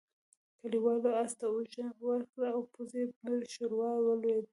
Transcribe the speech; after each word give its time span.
کليوالو 0.59 1.09
آس 1.23 1.31
ته 1.39 1.45
اوږه 1.51 1.87
ورکړه 2.07 2.47
او 2.55 2.61
پوځي 2.73 3.03
پر 3.17 3.31
ښوروا 3.51 3.91
ولوېد. 4.01 4.45